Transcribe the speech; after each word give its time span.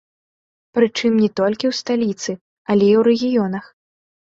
Прычым, 0.77 1.11
не 1.25 1.29
толькі 1.41 1.65
ў 1.69 1.73
сталіцы, 1.81 2.31
але 2.69 2.85
і 2.91 2.95
ў 3.03 3.07
рэгіёнах. 3.11 3.65